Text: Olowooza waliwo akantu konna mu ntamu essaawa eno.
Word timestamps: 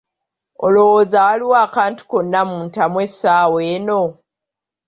Olowooza 0.65 1.17
waliwo 1.27 1.55
akantu 1.65 2.01
konna 2.09 2.39
mu 2.49 2.57
ntamu 2.67 2.97
essaawa 3.05 3.59
eno. 3.75 4.01